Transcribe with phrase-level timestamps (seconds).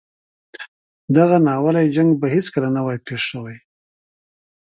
[1.15, 3.57] دغه ناولی جنګ به هیڅکله نه وای پېښ شوی.